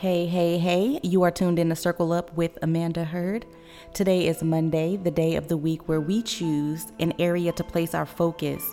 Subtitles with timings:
[0.00, 3.44] Hey, hey, hey, you are tuned in to Circle Up with Amanda Hurd.
[3.92, 7.92] Today is Monday, the day of the week where we choose an area to place
[7.92, 8.64] our focus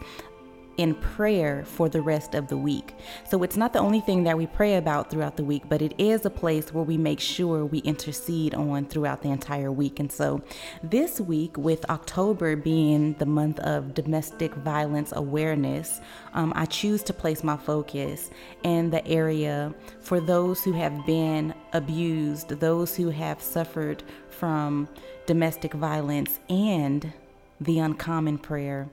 [0.78, 2.96] in prayer for the rest of the week.
[3.28, 5.94] So it's not the only thing that we pray about throughout the week, but it
[5.98, 10.00] is a place where we make sure we intercede on throughout the entire week.
[10.00, 10.42] And so
[10.84, 16.00] this week, with October being the month of domestic violence awareness,
[16.34, 18.30] um, I choose to place my focus
[18.64, 24.88] in the area for those who have been abused, those who have suffered from
[25.26, 27.12] domestic violence, and
[27.60, 28.88] the uncommon prayer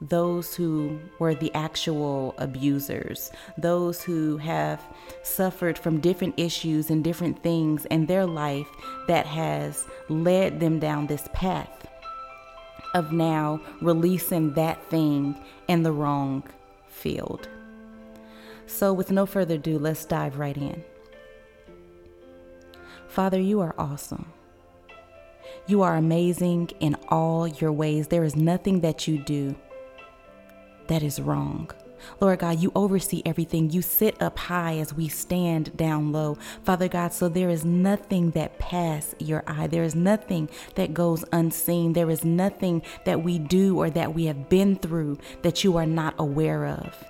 [0.00, 4.82] those who were the actual abusers, those who have
[5.22, 8.68] suffered from different issues and different things in their life
[9.08, 11.86] that has led them down this path
[12.94, 16.42] of now releasing that thing in the wrong
[16.86, 17.48] field.
[18.66, 20.84] So, with no further ado, let's dive right in.
[23.08, 24.32] Father, you are awesome.
[25.66, 28.08] You are amazing in all your ways.
[28.08, 29.56] There is nothing that you do
[30.88, 31.70] that is wrong.
[32.20, 33.70] Lord God, you oversee everything.
[33.70, 36.36] You sit up high as we stand down low.
[36.64, 39.66] Father God, so there is nothing that pass your eye.
[39.66, 41.92] There is nothing that goes unseen.
[41.92, 45.86] There is nothing that we do or that we have been through that you are
[45.86, 47.04] not aware of.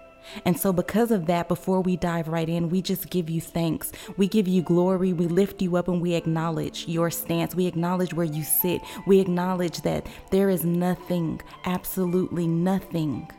[0.44, 3.92] And so, because of that, before we dive right in, we just give you thanks.
[4.18, 5.14] We give you glory.
[5.14, 7.54] We lift you up and we acknowledge your stance.
[7.54, 8.82] We acknowledge where you sit.
[9.06, 13.30] We acknowledge that there is nothing, absolutely nothing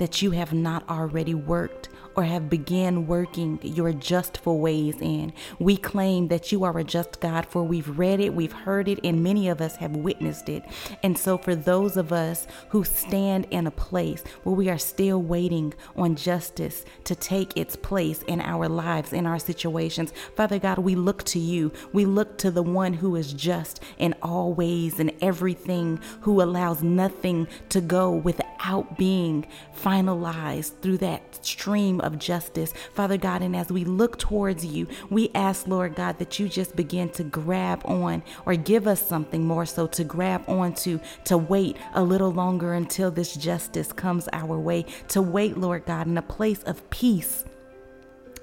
[0.00, 5.32] that you have not already worked or have began working your justful ways in.
[5.58, 8.98] We claim that you are a just God, for we've read it, we've heard it,
[9.04, 10.64] and many of us have witnessed it.
[11.02, 15.22] And so, for those of us who stand in a place where we are still
[15.22, 20.78] waiting on justice to take its place in our lives, in our situations, Father God,
[20.78, 21.72] we look to you.
[21.92, 26.82] We look to the one who is just in all ways and everything, who allows
[26.82, 33.42] nothing to go without being finalized through that stream of justice, Father God.
[33.42, 37.24] And as we look towards you, we ask, Lord God, that you just begin to
[37.24, 42.02] grab on or give us something more so to grab on to, to wait a
[42.02, 46.62] little longer until this justice comes our way, to wait, Lord God, in a place
[46.64, 47.44] of peace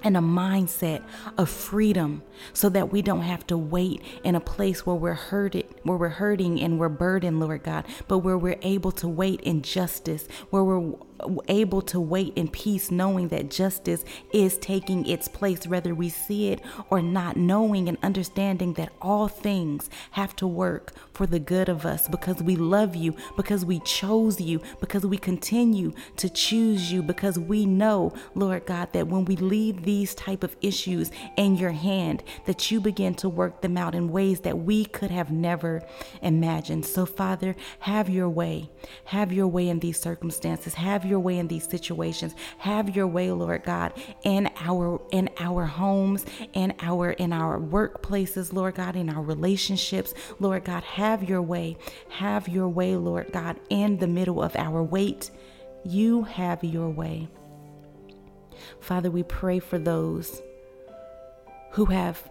[0.02, 1.02] and a mindset
[1.36, 2.22] of freedom
[2.52, 6.08] so that we don't have to wait in a place where we're hurted, where we're
[6.08, 10.62] hurting and we're burdened, Lord God, but where we're able to wait in justice, where
[10.62, 10.94] we're
[11.48, 16.48] able to wait in peace, knowing that justice is taking its place, whether we see
[16.48, 16.60] it
[16.90, 21.84] or not, knowing and understanding that all things have to work for the good of
[21.84, 27.02] us because we love you, because we chose you, because we continue to choose you,
[27.02, 31.72] because we know, Lord God, that when we leave these type of issues in your
[31.72, 35.77] hand, that you begin to work them out in ways that we could have never
[36.22, 36.86] imagined.
[36.86, 38.70] So, Father, have your way.
[39.04, 40.74] Have your way in these circumstances.
[40.74, 42.34] Have your way in these situations.
[42.58, 48.52] Have your way, Lord God, in our in our homes, in our in our workplaces,
[48.52, 50.14] Lord God, in our relationships.
[50.40, 51.76] Lord God, have your way.
[52.10, 55.30] Have your way, Lord God, in the middle of our wait.
[55.84, 57.28] You have your way.
[58.80, 60.42] Father, we pray for those
[61.72, 62.28] who have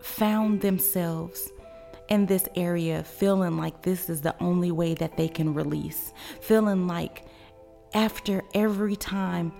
[0.00, 1.50] found themselves
[2.10, 6.86] in this area feeling like this is the only way that they can release, feeling
[6.86, 7.24] like
[7.94, 9.52] after every time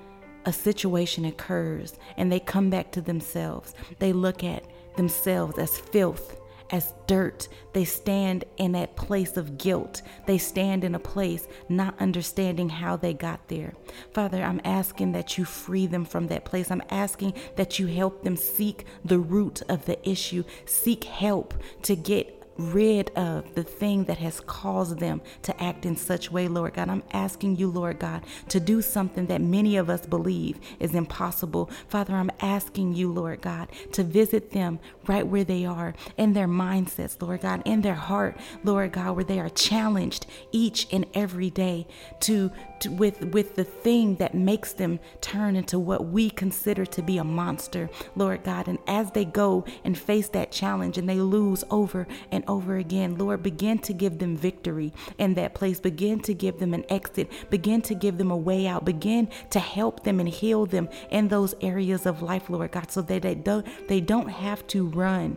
[0.46, 4.64] a situation occurs and they come back to themselves, they look at
[4.96, 6.36] themselves as filth
[6.72, 7.48] as dirt.
[7.72, 10.02] They stand in that place of guilt.
[10.26, 13.74] They stand in a place not understanding how they got there.
[14.12, 16.70] Father, I'm asking that you free them from that place.
[16.70, 21.96] I'm asking that you help them seek the root of the issue, seek help to
[21.96, 26.75] get rid of the thing that has caused them to act in such way, Lord
[26.75, 26.88] God.
[26.88, 31.71] I'm asking you, Lord God, to do something that many of us believe is impossible.
[31.89, 36.48] Father, I'm asking you, Lord God, to visit them right where they are in their
[36.48, 41.51] mindsets, Lord God, in their heart, Lord God, where they are challenged each and every
[41.51, 41.86] day
[42.21, 47.03] to, to with with the thing that makes them turn into what we consider to
[47.03, 48.68] be a monster, Lord God.
[48.68, 53.16] And as they go and face that challenge and they lose over and over again.
[53.16, 55.80] Lord, begin to give them victory in that place.
[55.80, 57.30] Begin to give them an exit.
[57.48, 58.84] Begin to give them a way out.
[58.84, 63.02] Begin to help them and heal them in those areas of life, Lord God, so
[63.02, 65.36] that they don't, they don't have to run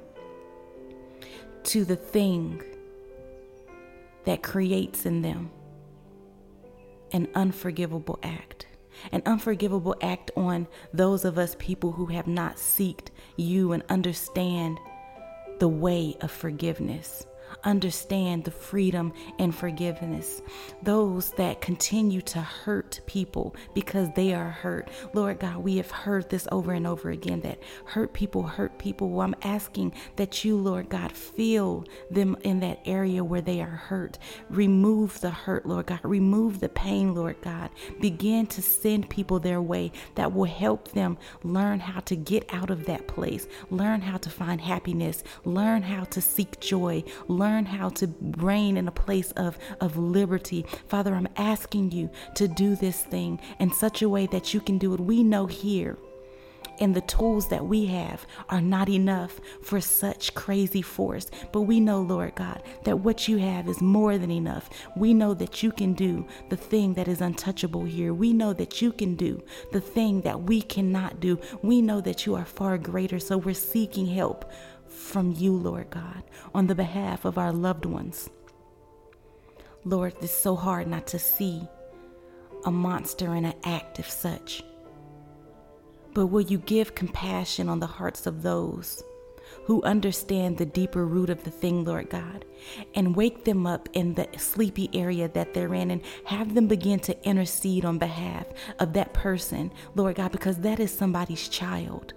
[1.65, 2.61] to the thing
[4.25, 5.51] that creates in them
[7.11, 8.65] an unforgivable act.
[9.11, 14.79] an unforgivable act on those of us people who have not seeked you and understand
[15.63, 17.25] the way of forgiveness
[17.63, 20.41] understand the freedom and forgiveness.
[20.81, 24.89] Those that continue to hurt people because they are hurt.
[25.13, 29.09] Lord God, we have heard this over and over again that hurt people hurt people.
[29.09, 33.65] Well, I'm asking that you, Lord God, feel them in that area where they are
[33.65, 34.17] hurt.
[34.49, 35.99] Remove the hurt, Lord God.
[36.03, 37.69] Remove the pain, Lord God.
[37.99, 42.69] Begin to send people their way that will help them learn how to get out
[42.69, 47.65] of that place, learn how to find happiness, learn how to seek joy, learn learn
[47.65, 48.07] how to
[48.37, 50.65] reign in a place of, of liberty.
[50.87, 54.77] Father, I'm asking you to do this thing in such a way that you can
[54.77, 54.99] do it.
[54.99, 55.97] We know here
[56.79, 61.27] and the tools that we have are not enough for such crazy force.
[61.51, 64.69] But we know, Lord God, that what you have is more than enough.
[64.95, 68.13] We know that you can do the thing that is untouchable here.
[68.13, 71.39] We know that you can do the thing that we cannot do.
[71.61, 73.19] We know that you are far greater.
[73.19, 74.51] So we're seeking help
[74.93, 76.23] from you, Lord God,
[76.53, 78.29] on the behalf of our loved ones.
[79.85, 81.67] Lord, it's so hard not to see
[82.65, 84.63] a monster in an act of such.
[86.13, 89.03] But will you give compassion on the hearts of those
[89.65, 92.45] who understand the deeper root of the thing, Lord God,
[92.95, 96.99] and wake them up in the sleepy area that they're in and have them begin
[97.01, 98.45] to intercede on behalf
[98.79, 102.13] of that person, Lord God, because that is somebody's child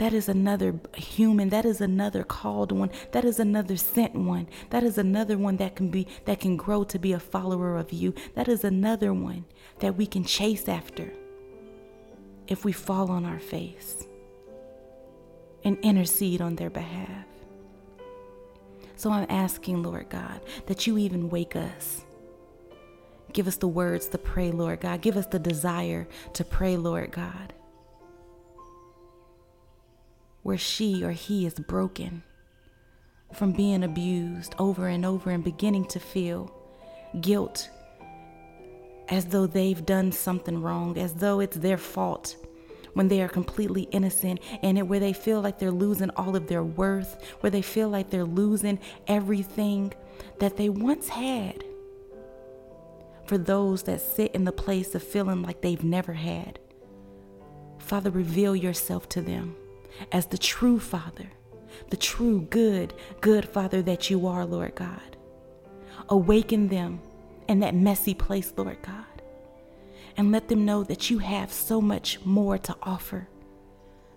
[0.00, 1.50] that is another human.
[1.50, 2.90] That is another called one.
[3.12, 4.48] That is another sent one.
[4.70, 7.92] That is another one that can be that can grow to be a follower of
[7.92, 8.14] you.
[8.34, 9.44] That is another one
[9.80, 11.12] that we can chase after
[12.48, 14.06] if we fall on our face
[15.64, 17.26] and intercede on their behalf.
[18.96, 22.06] So i'm asking lord god that you even wake us.
[23.34, 25.02] Give us the words to pray lord god.
[25.02, 27.52] Give us the desire to pray lord god
[30.42, 32.22] where she or he is broken
[33.32, 36.52] from being abused over and over and beginning to feel
[37.20, 37.68] guilt
[39.08, 42.36] as though they've done something wrong, as though it's their fault
[42.94, 46.46] when they are completely innocent and it, where they feel like they're losing all of
[46.46, 49.92] their worth, where they feel like they're losing everything
[50.38, 51.64] that they once had.
[53.26, 56.58] For those that sit in the place of feeling like they've never had,
[57.78, 59.56] Father, reveal yourself to them
[60.12, 61.30] as the true Father,
[61.90, 65.16] the true, good, good Father that you are, Lord God.
[66.08, 67.00] Awaken them
[67.48, 69.04] in that messy place, Lord God,
[70.16, 73.28] and let them know that you have so much more to offer,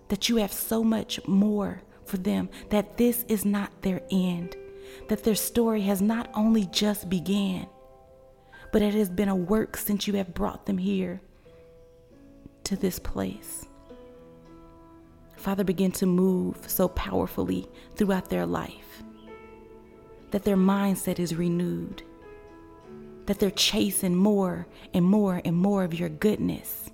[0.08, 4.56] that you have so much more for them, that this is not their end,
[5.08, 7.66] that their story has not only just began,
[8.72, 11.20] but it has been a work since you have brought them here
[12.64, 13.66] to this place.
[15.44, 19.02] Father, begin to move so powerfully throughout their life
[20.30, 22.02] that their mindset is renewed,
[23.26, 26.88] that they're chasing more and more and more of your goodness,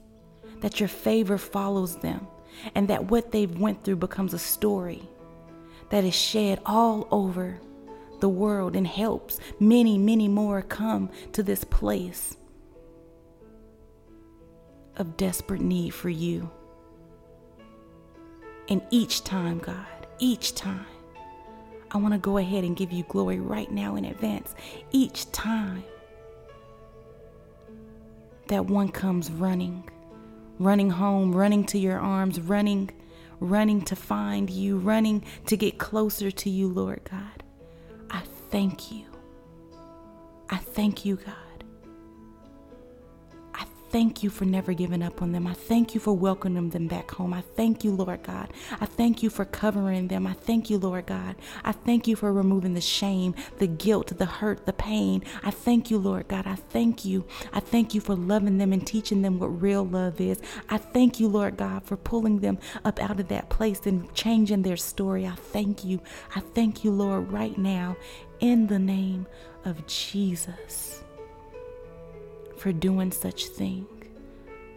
[0.62, 2.26] that your favor follows them,
[2.75, 5.08] and that what they've went through becomes a story
[5.91, 7.61] that is shed all over
[8.19, 12.37] the world and helps many, many more come to this place
[14.97, 16.50] of desperate need for you.
[18.71, 19.87] And each time, God,
[20.21, 20.87] each time,
[21.91, 24.55] I want to go ahead and give you glory right now in advance.
[24.93, 25.83] Each time
[28.47, 29.91] that one comes running,
[30.61, 32.91] running home, running to your arms, running,
[33.41, 37.43] running to find you, running to get closer to you, Lord God.
[38.09, 39.05] I thank you.
[40.49, 41.50] I thank you, God
[43.90, 45.47] thank you for never giving up on them.
[45.47, 47.35] I thank you for welcoming them back home.
[47.35, 48.52] I thank you, Lord God.
[48.80, 50.26] I thank you for covering them.
[50.26, 51.35] I thank you, Lord God.
[51.64, 55.25] I thank you for removing the shame, the guilt, the hurt, the pain.
[55.42, 56.47] I thank you, Lord God.
[56.47, 57.25] I thank you.
[57.52, 60.40] I thank you for loving them and teaching them what real love is.
[60.68, 64.62] I thank you, Lord God, for pulling them up out of that place and changing
[64.62, 65.26] their story.
[65.26, 66.00] I thank you.
[66.37, 67.97] I thank you, Lord, right now
[68.38, 69.26] in the name
[69.64, 71.02] of Jesus
[72.61, 73.87] for doing such thing.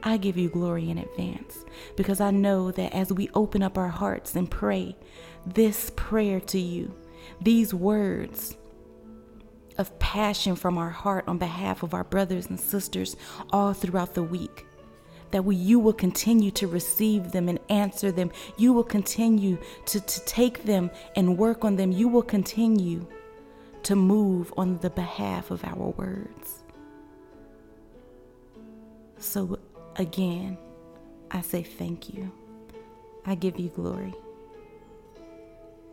[0.02, 3.90] I give you glory in advance because I know that as we open up our
[3.90, 4.96] hearts and pray
[5.46, 6.94] this prayer to you,
[7.42, 8.56] these words
[9.78, 13.18] of passion from our heart on behalf of our brothers and sisters
[13.52, 14.66] all throughout the week,
[15.32, 18.32] that we, you will continue to receive them and answer them.
[18.56, 21.92] You will continue to, to take them and work on them.
[21.92, 23.08] You will continue
[23.84, 26.63] to move on the behalf of our words.
[29.24, 29.58] So
[29.96, 30.58] Again,
[31.30, 32.32] I say thank you.
[33.26, 34.14] I give you glory.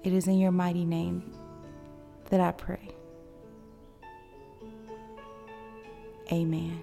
[0.02, 1.30] It is in your mighty name
[2.30, 2.88] that I pray.
[6.32, 6.82] Amen.